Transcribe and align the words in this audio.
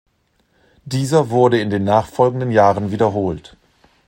Dieser 0.83 1.29
wurde 1.29 1.61
in 1.61 1.69
den 1.69 1.83
nachfolgenden 1.83 2.49
Jahren 2.49 2.89
wiederholt. 2.89 3.55